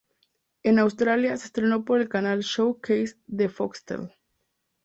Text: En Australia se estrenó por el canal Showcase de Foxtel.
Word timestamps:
En 0.63 0.79
Australia 0.79 1.37
se 1.37 1.45
estrenó 1.45 1.85
por 1.85 2.01
el 2.01 2.09
canal 2.09 2.39
Showcase 2.41 3.17
de 3.27 3.49
Foxtel. 3.49 4.09